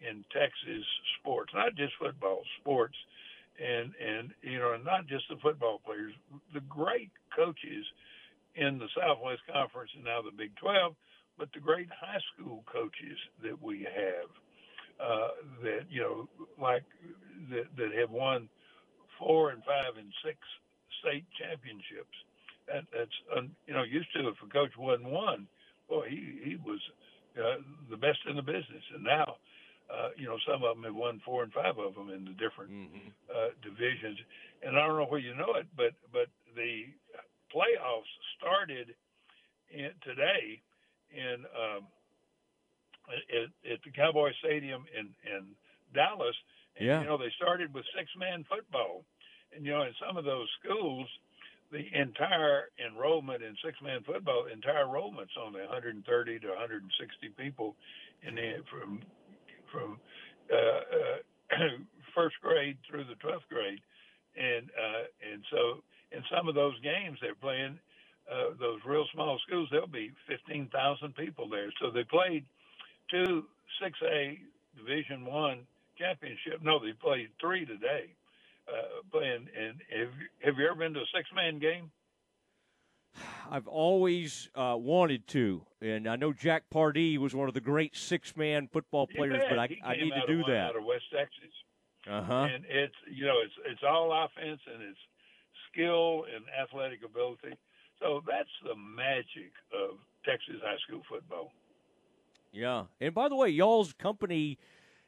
in 0.09 0.25
Texas 0.33 0.85
sports, 1.21 1.53
not 1.55 1.75
just 1.77 1.93
football, 2.01 2.43
sports, 2.61 2.97
and 3.61 3.93
and 4.01 4.31
you 4.43 4.59
know, 4.59 4.77
not 4.85 5.07
just 5.07 5.25
the 5.31 5.37
football 5.43 5.81
players, 5.85 6.15
the 6.55 6.61
great 6.63 7.11
coaches 7.37 7.87
in 8.57 8.79
the 8.79 8.89
Southwest 8.99 9.43
Conference 9.53 9.91
and 9.95 10.05
now 10.05 10.23
the 10.23 10.33
Big 10.37 10.55
12, 10.57 10.95
but 11.39 11.49
the 11.55 11.61
great 11.61 11.89
high 11.91 12.21
school 12.35 12.65
coaches 12.73 13.19
that 13.43 13.61
we 13.63 13.83
have 13.87 14.31
uh, 15.01 15.29
that 15.63 15.87
you 15.91 16.01
know 16.03 16.29
like 16.61 16.85
that 17.51 17.67
that 17.77 17.93
have 17.99 18.11
won 18.11 18.49
four 19.19 19.51
and 19.51 19.63
five 19.65 19.97
and 19.99 20.13
six 20.25 20.39
state 21.01 21.25
championships. 21.41 22.17
That, 22.69 22.85
that's 22.93 23.17
un, 23.37 23.51
you 23.67 23.75
know 23.75 23.83
used 23.85 24.13
to 24.15 24.29
if 24.29 24.37
a 24.45 24.51
coach 24.53 24.73
wasn't 24.79 25.11
one, 25.11 25.49
boy 25.89 26.07
he 26.11 26.41
he 26.45 26.57
was 26.57 26.81
uh, 27.39 27.63
the 27.91 27.97
best 27.97 28.21
in 28.29 28.37
the 28.37 28.43
business, 28.43 28.85
and 28.95 29.05
now. 29.05 29.37
Uh, 29.91 30.11
you 30.17 30.27
know, 30.27 30.39
some 30.47 30.63
of 30.63 30.77
them 30.77 30.85
have 30.85 30.95
won 30.95 31.21
four 31.25 31.43
and 31.43 31.53
five 31.53 31.79
of 31.79 31.95
them 31.95 32.11
in 32.11 32.25
the 32.25 32.37
different 32.39 32.71
mm-hmm. 32.71 33.11
uh, 33.27 33.51
divisions, 33.63 34.19
and 34.63 34.79
I 34.79 34.87
don't 34.87 34.97
know 34.97 35.11
where 35.11 35.21
you 35.21 35.35
know 35.35 35.59
it, 35.59 35.67
but 35.77 35.93
but 36.13 36.31
the 36.55 36.87
playoffs 37.51 38.11
started 38.39 38.95
in, 39.71 39.91
today 40.07 40.63
in 41.11 41.43
um, 41.59 41.87
at, 43.11 43.51
at 43.67 43.83
the 43.85 43.91
Cowboy 43.91 44.31
Stadium 44.39 44.85
in 44.95 45.11
in 45.27 45.47
Dallas. 45.95 46.37
And, 46.79 46.87
yeah. 46.87 47.01
You 47.01 47.07
know, 47.07 47.19
they 47.19 47.33
started 47.37 47.75
with 47.75 47.85
six 47.97 48.09
man 48.17 48.45
football, 48.49 49.05
and 49.55 49.67
you 49.67 49.73
know, 49.73 49.83
in 49.83 49.95
some 49.99 50.17
of 50.17 50.25
those 50.25 50.47
schools, 50.63 51.09
the 51.73 51.83
entire 51.95 52.71
enrollment 52.79 53.43
in 53.43 53.57
six 53.65 53.79
man 53.83 54.03
football, 54.07 54.47
entire 54.53 54.87
enrollment's 54.87 55.35
only 55.39 55.61
130 55.61 56.03
to 56.41 56.49
160 56.49 57.29
people, 57.39 57.75
in 58.23 58.35
the 58.35 58.63
from 58.71 59.01
from 59.73 59.99
uh, 60.53 60.57
uh, 60.57 61.59
first 62.15 62.37
grade 62.43 62.77
through 62.89 63.05
the 63.05 63.17
12th 63.27 63.47
grade, 63.51 63.81
and 64.37 64.71
uh, 64.71 65.05
and 65.33 65.43
so 65.51 65.83
in 66.13 66.23
some 66.35 66.49
of 66.49 66.55
those 66.55 66.79
games 66.81 67.19
they're 67.21 67.35
playing 67.35 67.79
uh, 68.31 68.55
those 68.61 68.81
real 68.87 69.07
small 69.13 69.39
schools, 69.47 69.69
there'll 69.71 69.87
be 69.87 70.13
15,000 70.29 70.71
people 71.17 71.49
there. 71.49 71.73
So 71.81 71.91
they 71.91 72.05
played 72.05 72.45
two 73.11 73.45
6A 73.83 74.39
Division 74.77 75.25
One 75.27 75.67
championship. 75.99 76.63
No, 76.63 76.79
they 76.79 76.93
played 76.93 77.29
three 77.41 77.67
today. 77.67 78.15
Uh, 78.69 79.03
playing 79.11 79.49
and 79.59 79.83
have 79.91 80.15
have 80.45 80.55
you 80.59 80.67
ever 80.67 80.77
been 80.79 80.95
to 80.95 81.01
a 81.01 81.11
six 81.15 81.29
man 81.35 81.59
game? 81.59 81.91
I've 83.51 83.67
always 83.67 84.49
uh, 84.55 84.77
wanted 84.79 85.27
to, 85.29 85.63
and 85.81 86.07
I 86.07 86.17
know 86.17 86.33
Jack 86.33 86.71
Pardee 86.71 87.19
was 87.19 87.35
one 87.35 87.49
of 87.49 87.55
the 87.55 87.61
great 87.61 87.97
six 87.97 88.37
man 88.37 88.69
football 88.73 89.07
players, 89.07 89.43
but 89.49 89.59
I, 89.59 89.69
I 89.85 89.97
need 89.97 90.13
to 90.13 90.27
do 90.27 90.45
that. 90.45 90.71
Out 90.71 90.77
of 90.77 90.85
West 90.85 91.05
Texas. 91.13 91.51
Uh 92.09 92.23
huh. 92.23 92.49
And 92.55 92.65
it's 92.69 92.95
you 93.13 93.27
know 93.27 93.41
it's 93.45 93.53
it's 93.67 93.83
all 93.87 94.13
offense 94.13 94.61
and 94.73 94.83
it's 94.83 94.99
skill 95.73 96.25
and 96.35 96.45
athletic 96.61 97.01
ability. 97.05 97.57
So 97.99 98.23
that's 98.27 98.49
the 98.65 98.75
magic 98.75 99.53
of 99.75 99.99
Texas 100.25 100.57
high 100.63 100.79
school 100.87 101.03
football. 101.09 101.53
Yeah. 102.53 102.85
And 103.01 103.15
by 103.15 103.29
the 103.29 103.37
way, 103.37 103.49
y'all's 103.51 103.93
company, 103.93 104.59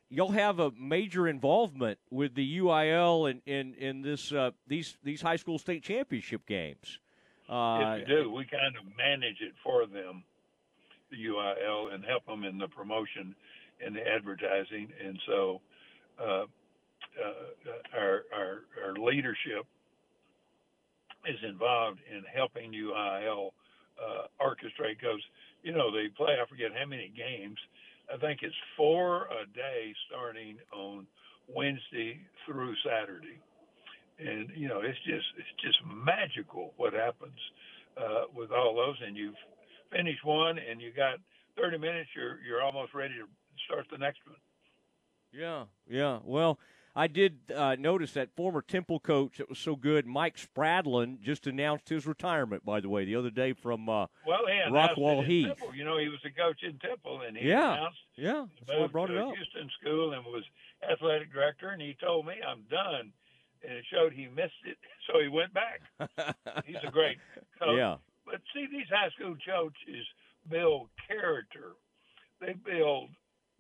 y'all 0.09 0.33
have 0.33 0.61
a 0.61 0.71
major 0.79 1.27
involvement 1.27 1.99
with 2.11 2.35
the 2.35 2.59
UIL 2.59 3.31
and 3.31 3.41
in, 3.47 3.75
in, 3.75 3.89
in, 3.89 4.03
this 4.03 4.33
uh, 4.33 4.51
these 4.67 4.97
these 5.03 5.23
high 5.23 5.37
school 5.37 5.59
state 5.59 5.83
championship 5.83 6.47
games. 6.47 6.99
Uh, 7.53 7.99
yes, 7.99 8.09
we 8.09 8.15
do. 8.15 8.33
We 8.33 8.45
kind 8.47 8.75
of 8.81 8.85
manage 8.97 9.41
it 9.43 9.53
for 9.63 9.85
them, 9.85 10.25
the 11.11 11.19
UIL, 11.19 11.93
and 11.93 12.03
help 12.05 12.25
them 12.25 12.45
in 12.45 12.57
the 12.57 12.69
promotion 12.69 13.35
and 13.85 13.95
the 13.95 14.01
advertising. 14.01 14.89
And 15.05 15.19
so, 15.27 15.61
uh, 16.19 16.45
uh, 17.13 17.99
our, 17.99 18.23
our 18.33 18.63
our 18.87 18.95
leadership 18.95 19.67
is 21.29 21.39
involved 21.47 22.01
in 22.11 22.23
helping 22.35 22.73
UIL 22.73 23.51
uh, 24.01 24.27
orchestrate 24.41 24.99
because 24.99 25.21
you 25.63 25.73
know 25.73 25.91
they 25.93 26.09
play 26.17 26.35
I 26.43 26.49
forget 26.49 26.71
how 26.79 26.87
many 26.87 27.13
games. 27.15 27.59
I 28.13 28.17
think 28.17 28.41
it's 28.43 28.55
four 28.77 29.27
a 29.27 29.47
day 29.55 29.95
starting 30.09 30.57
on 30.73 31.07
Wednesday 31.49 32.21
through 32.47 32.75
Saturday, 32.85 33.39
and 34.19 34.51
you 34.55 34.69
know 34.69 34.81
it's 34.81 34.99
just 35.05 35.27
it's 35.39 35.55
just 35.63 35.79
magical 35.87 36.73
what 36.77 36.93
happens 36.93 37.39
uh, 37.97 38.25
with 38.35 38.51
all 38.51 38.75
those. 38.75 38.97
And 39.07 39.17
you've 39.17 39.39
finished 39.91 40.25
one, 40.25 40.59
and 40.59 40.81
you 40.81 40.93
got 40.93 41.19
30 41.57 41.79
minutes. 41.79 42.11
You're 42.15 42.39
you're 42.47 42.63
almost 42.63 42.95
ready 42.95 43.15
to 43.15 43.27
start 43.67 43.87
the 43.91 43.99
next 43.99 44.21
one. 44.27 44.37
Yeah, 45.33 45.65
yeah. 45.89 46.19
Well, 46.25 46.59
I 46.95 47.07
did 47.07 47.39
uh, 47.55 47.77
notice 47.79 48.13
that 48.13 48.37
former 48.37 48.61
Temple 48.61 49.01
coach 49.01 49.39
that 49.39 49.49
was 49.49 49.59
so 49.59 49.77
good, 49.77 50.07
Mike 50.07 50.37
Spradlin, 50.37 51.21
just 51.21 51.47
announced 51.47 51.89
his 51.89 52.07
retirement. 52.07 52.67
By 52.67 52.81
the 52.81 52.91
way, 52.91 53.07
the 53.07 53.17
other 53.17 53.31
day 53.31 53.55
from 53.55 53.89
uh, 53.89 54.07
well, 54.27 54.41
he 54.47 54.71
Rockwall 54.71 55.25
Heath. 55.25 55.47
Temple. 55.47 55.75
You 55.75 55.85
know, 55.85 55.97
he 55.97 56.09
was 56.09 56.21
a 56.27 56.31
coach 56.31 56.63
in 56.63 56.79
Temple, 56.79 57.23
and 57.27 57.37
he 57.37 57.49
yeah, 57.49 57.73
announced 57.73 57.99
yeah, 58.17 58.45
that's 58.67 58.79
why 58.79 58.85
I 58.85 58.89
brought 58.89 59.11
it 59.11 59.17
up. 59.17 59.35
Houston 59.35 59.71
School 59.81 60.13
and 60.13 60.25
was 60.27 60.45
athletic 60.91 61.33
director, 61.33 61.71
and 61.71 61.81
he 61.81 61.97
told 61.99 62.27
me 62.27 62.35
I'm 62.47 62.65
done, 62.71 63.13
and 63.65 63.73
it 63.73 63.85
showed 63.93 64.13
he 64.13 64.29
missed 64.29 64.63
it, 64.65 64.79
so 65.07 65.21
he 65.21 65.29
went 65.29 65.53
back. 65.55 65.81
He's 66.67 66.77
a 66.87 66.91
great 66.91 67.19
coach. 67.59 67.77
Yeah. 67.77 67.97
But 68.27 68.41
see, 68.55 68.67
these 68.71 68.87
high 68.91 69.11
school 69.11 69.37
coaches 69.45 70.07
build 70.49 70.89
character. 71.09 71.73
They 72.41 72.55
build 72.55 73.11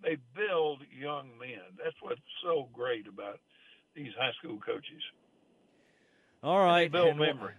they 0.02 0.16
build 0.34 0.82
young 0.90 1.30
men. 1.38 1.78
That's 1.82 1.96
what's 2.00 2.20
so 2.42 2.68
great 2.72 3.06
about 3.06 3.38
these 3.94 4.10
high 4.18 4.32
school 4.38 4.58
coaches. 4.64 5.02
All 6.42 6.58
right, 6.58 6.86
and 6.86 6.94
they 6.94 6.98
build 6.98 7.16
memory. 7.18 7.54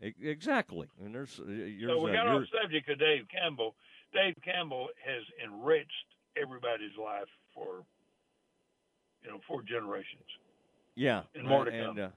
Exactly, 0.00 0.88
and 1.02 1.14
there's, 1.14 1.40
uh, 1.40 1.46
so 1.88 2.02
we 2.02 2.12
got 2.12 2.26
uh, 2.26 2.36
on 2.36 2.40
the 2.42 2.46
subject 2.62 2.88
of 2.90 2.98
Dave 2.98 3.24
Campbell. 3.28 3.74
Dave 4.12 4.34
Campbell 4.44 4.88
has 5.04 5.22
enriched 5.42 5.90
everybody's 6.36 6.94
life 7.02 7.30
for 7.54 7.82
you 9.22 9.30
know 9.30 9.40
four 9.48 9.62
generations. 9.62 10.28
Yeah, 10.94 11.22
and 11.34 11.46
more 11.46 11.64
to 11.64 11.72
and, 11.72 11.96
come. 11.96 12.12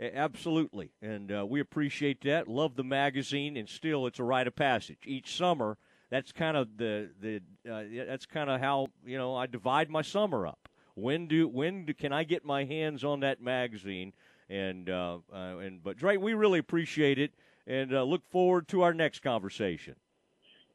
Uh, 0.00 0.04
absolutely, 0.14 0.90
and 1.02 1.30
uh, 1.30 1.46
we 1.46 1.60
appreciate 1.60 2.22
that. 2.22 2.48
Love 2.48 2.76
the 2.76 2.84
magazine, 2.84 3.56
and 3.56 3.68
still, 3.68 4.06
it's 4.06 4.18
a 4.18 4.24
rite 4.24 4.46
of 4.46 4.56
passage 4.56 4.98
each 5.04 5.36
summer 5.36 5.76
that's 6.10 6.32
kind 6.32 6.56
of 6.56 6.76
the 6.76 7.10
the 7.20 7.40
uh, 7.70 8.06
that's 8.06 8.26
kind 8.26 8.50
of 8.50 8.60
how 8.60 8.88
you 9.04 9.18
know 9.18 9.34
I 9.34 9.46
divide 9.46 9.90
my 9.90 10.02
summer 10.02 10.46
up. 10.46 10.68
When 10.94 11.26
do 11.26 11.48
when 11.48 11.86
do, 11.86 11.94
can 11.94 12.12
I 12.12 12.24
get 12.24 12.44
my 12.44 12.64
hands 12.64 13.04
on 13.04 13.20
that 13.20 13.42
magazine? 13.42 14.12
And 14.48 14.88
uh, 14.90 15.18
uh, 15.32 15.58
and 15.58 15.82
but 15.82 15.96
Dre, 15.96 16.16
we 16.16 16.34
really 16.34 16.58
appreciate 16.58 17.18
it 17.18 17.34
and 17.66 17.94
uh, 17.94 18.02
look 18.02 18.24
forward 18.30 18.68
to 18.68 18.82
our 18.82 18.94
next 18.94 19.20
conversation. 19.20 19.96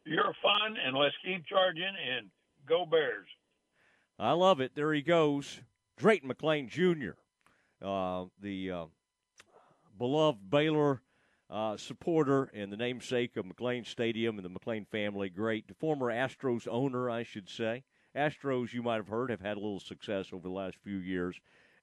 You're 0.05 0.33
fun, 0.41 0.75
and 0.85 0.97
let's 0.97 1.15
keep 1.23 1.45
charging 1.45 1.83
and 1.83 2.29
go 2.67 2.85
Bears. 2.85 3.27
I 4.17 4.31
love 4.31 4.59
it. 4.59 4.73
There 4.75 4.93
he 4.93 5.01
goes, 5.01 5.61
Drayton 5.99 6.29
McLane 6.29 6.69
Jr., 6.69 7.11
uh, 7.85 8.25
the 8.41 8.71
uh, 8.71 8.85
beloved 9.97 10.49
Baylor 10.49 11.01
uh, 11.49 11.75
supporter 11.75 12.49
and 12.53 12.71
the 12.71 12.77
namesake 12.77 13.35
of 13.35 13.45
McLane 13.45 13.85
Stadium 13.85 14.37
and 14.37 14.45
the 14.45 14.49
McLane 14.49 14.87
family. 14.87 15.29
Great. 15.29 15.67
The 15.67 15.73
former 15.73 16.07
Astros 16.07 16.69
owner, 16.69 17.09
I 17.09 17.23
should 17.23 17.49
say. 17.49 17.83
Astros, 18.15 18.73
you 18.73 18.81
might 18.81 18.95
have 18.95 19.09
heard, 19.09 19.29
have 19.29 19.41
had 19.41 19.57
a 19.57 19.59
little 19.59 19.81
success 19.81 20.27
over 20.31 20.41
the 20.41 20.53
last 20.53 20.77
few 20.81 20.97
years. 20.97 21.37